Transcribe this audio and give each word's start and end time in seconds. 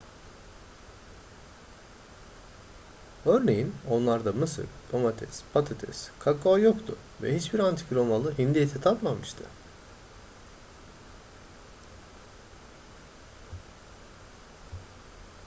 örneğin 3.25 3.75
onlarda 3.89 4.31
mısır 4.33 4.65
domates 4.93 5.41
patates 5.53 6.11
kakao 6.19 6.57
yoktu 6.57 6.95
ve 7.21 7.35
hiçbir 7.35 7.59
antik 7.59 7.91
romalı 7.91 8.37
hindi 8.37 8.59
eti 8.59 8.81
tatmamıştı 8.81 9.43